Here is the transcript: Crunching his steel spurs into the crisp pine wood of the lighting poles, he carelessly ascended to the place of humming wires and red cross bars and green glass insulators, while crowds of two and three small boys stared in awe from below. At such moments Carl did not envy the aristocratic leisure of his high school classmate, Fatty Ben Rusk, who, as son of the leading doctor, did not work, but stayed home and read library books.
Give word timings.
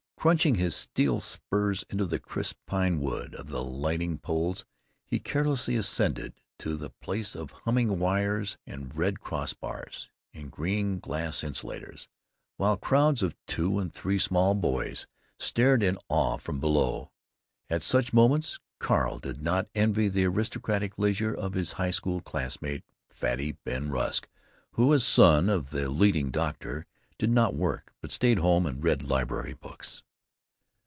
Crunching 0.21 0.53
his 0.53 0.75
steel 0.75 1.19
spurs 1.19 1.83
into 1.89 2.05
the 2.05 2.19
crisp 2.19 2.59
pine 2.67 2.99
wood 2.99 3.33
of 3.33 3.47
the 3.47 3.63
lighting 3.63 4.19
poles, 4.19 4.65
he 5.03 5.17
carelessly 5.17 5.75
ascended 5.75 6.35
to 6.59 6.75
the 6.77 6.91
place 6.91 7.33
of 7.35 7.49
humming 7.65 7.97
wires 7.97 8.55
and 8.67 8.95
red 8.95 9.19
cross 9.19 9.53
bars 9.55 10.11
and 10.31 10.51
green 10.51 10.99
glass 10.99 11.43
insulators, 11.43 12.07
while 12.57 12.77
crowds 12.77 13.23
of 13.23 13.35
two 13.47 13.79
and 13.79 13.95
three 13.95 14.19
small 14.19 14.53
boys 14.53 15.07
stared 15.39 15.81
in 15.81 15.97
awe 16.07 16.37
from 16.37 16.59
below. 16.59 17.09
At 17.67 17.81
such 17.81 18.13
moments 18.13 18.59
Carl 18.77 19.17
did 19.17 19.41
not 19.41 19.69
envy 19.73 20.07
the 20.07 20.25
aristocratic 20.25 20.99
leisure 20.99 21.33
of 21.33 21.53
his 21.55 21.71
high 21.73 21.89
school 21.89 22.21
classmate, 22.21 22.83
Fatty 23.09 23.53
Ben 23.63 23.89
Rusk, 23.89 24.29
who, 24.73 24.93
as 24.93 25.03
son 25.03 25.49
of 25.49 25.71
the 25.71 25.89
leading 25.89 26.29
doctor, 26.29 26.85
did 27.17 27.31
not 27.31 27.55
work, 27.55 27.95
but 28.01 28.11
stayed 28.11 28.37
home 28.37 28.67
and 28.67 28.83
read 28.83 29.01
library 29.01 29.53
books. 29.53 30.03